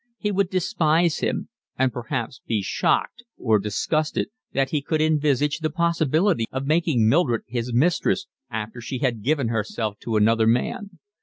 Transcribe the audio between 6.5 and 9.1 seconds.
of making Mildred his mistress after she